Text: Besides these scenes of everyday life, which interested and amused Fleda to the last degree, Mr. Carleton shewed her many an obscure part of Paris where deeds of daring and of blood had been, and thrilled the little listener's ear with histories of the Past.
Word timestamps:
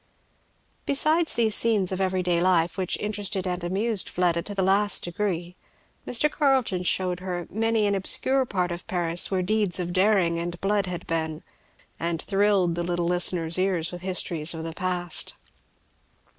Besides 0.87 1.35
these 1.35 1.53
scenes 1.53 1.91
of 1.91 2.01
everyday 2.01 2.41
life, 2.41 2.75
which 2.75 2.97
interested 2.97 3.45
and 3.45 3.63
amused 3.63 4.09
Fleda 4.09 4.41
to 4.41 4.55
the 4.55 4.63
last 4.63 5.03
degree, 5.03 5.55
Mr. 6.07 6.27
Carleton 6.27 6.81
shewed 6.81 7.19
her 7.19 7.45
many 7.51 7.85
an 7.85 7.93
obscure 7.93 8.43
part 8.45 8.71
of 8.71 8.87
Paris 8.87 9.29
where 9.29 9.43
deeds 9.43 9.79
of 9.79 9.93
daring 9.93 10.39
and 10.39 10.55
of 10.55 10.59
blood 10.61 10.87
had 10.87 11.05
been, 11.05 11.43
and 11.99 12.19
thrilled 12.19 12.73
the 12.73 12.81
little 12.81 13.05
listener's 13.05 13.59
ear 13.59 13.75
with 13.77 14.01
histories 14.01 14.55
of 14.55 14.63
the 14.63 14.73
Past. 14.73 15.35